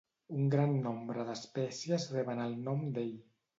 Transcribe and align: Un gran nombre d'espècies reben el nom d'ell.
Un 0.37 0.45
gran 0.55 0.73
nombre 0.85 1.27
d'espècies 1.27 2.09
reben 2.17 2.43
el 2.49 2.59
nom 2.67 2.85
d'ell. 2.99 3.17